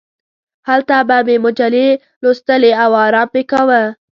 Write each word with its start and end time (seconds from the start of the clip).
هلته 0.67 0.95
به 1.07 1.17
مې 1.27 1.35
مجلې 1.45 1.87
لوستلې 2.23 2.71
او 2.83 2.91
ارام 3.05 3.27
مې 3.33 3.43
کاوه. 3.51 3.81